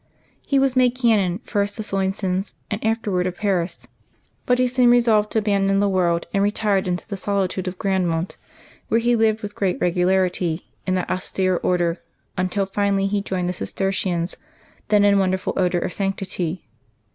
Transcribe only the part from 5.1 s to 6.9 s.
to abandon the world, and retired